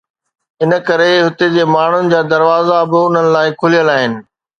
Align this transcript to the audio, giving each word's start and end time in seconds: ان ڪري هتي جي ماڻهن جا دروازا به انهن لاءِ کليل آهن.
ان 0.63 0.71
ڪري 0.87 1.11
هتي 1.25 1.49
جي 1.55 1.63
ماڻهن 1.73 2.09
جا 2.13 2.21
دروازا 2.33 2.79
به 2.93 2.99
انهن 3.11 3.25
لاءِ 3.37 3.47
کليل 3.61 3.87
آهن. 3.97 4.13